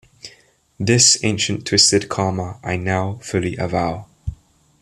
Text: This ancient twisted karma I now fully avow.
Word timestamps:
This 0.79 1.19
ancient 1.23 1.67
twisted 1.67 2.09
karma 2.09 2.57
I 2.63 2.75
now 2.75 3.19
fully 3.21 3.55
avow. 3.57 4.07